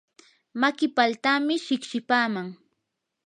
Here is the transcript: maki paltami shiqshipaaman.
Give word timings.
maki 0.61 0.85
paltami 0.95 1.55
shiqshipaaman. 1.65 2.47